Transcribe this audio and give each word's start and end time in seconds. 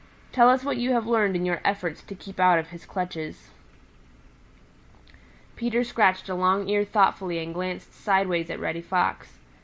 Tell 0.31 0.49
us 0.49 0.63
what 0.65 0.77
you 0.77 0.93
have 0.93 1.05
learned 1.05 1.35
in 1.35 1.45
your 1.45 1.61
efforts 1.63 2.01
to 2.01 2.15
keep 2.15 2.39
out 2.39 2.57
of 2.57 2.69
his 2.71 2.87
clutches." 2.87 3.51
Peter 5.55 5.83
scratched 5.83 6.27
a 6.27 6.33
long 6.33 6.67
ear 6.69 6.83
thoughtfully 6.83 7.37
and 7.37 7.53
glanced 7.53 7.93
sideways 7.93 8.49
at 8.49 8.59
Reddy 8.59 8.81
Fox. 8.81 9.37